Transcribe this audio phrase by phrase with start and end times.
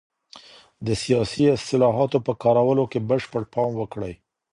[0.85, 4.13] د سياسي اصطلاحاتو په کارولو کي بشپړ پام وکړئ.